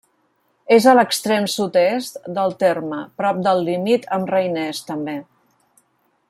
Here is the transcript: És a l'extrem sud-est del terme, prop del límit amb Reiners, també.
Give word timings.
És 0.77 0.85
a 0.91 0.93
l'extrem 0.99 1.45
sud-est 1.55 2.17
del 2.39 2.55
terme, 2.65 3.03
prop 3.21 3.45
del 3.49 3.63
límit 3.71 4.09
amb 4.19 4.35
Reiners, 4.37 4.83
també. 4.91 5.19